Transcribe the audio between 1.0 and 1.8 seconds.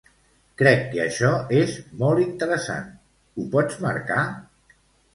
això és